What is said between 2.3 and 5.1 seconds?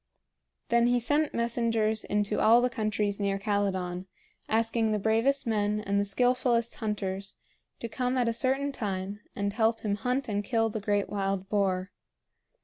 all the countries near Calydon, asking the